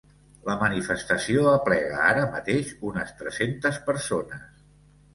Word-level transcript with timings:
La 0.45 0.53
manifestació 0.63 1.43
aplega 1.51 2.01
ara 2.07 2.25
mateix 2.33 2.75
unes 2.93 3.15
tres-centes 3.23 3.83
persones. 3.91 4.47